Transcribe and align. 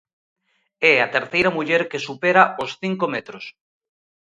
É 0.91 0.93
a 1.01 1.11
terceira 1.15 1.53
muller 1.57 1.81
que 1.91 2.03
supera 2.07 2.43
os 2.63 2.71
cinco 2.81 3.05
metros. 3.13 3.45